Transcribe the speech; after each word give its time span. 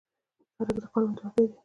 سړک 0.55 0.69
د 0.83 0.85
قانون 0.93 1.11
تابع 1.19 1.43
دی. 1.49 1.55